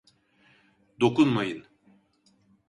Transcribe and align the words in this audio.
Dokunmayın! 0.99 1.65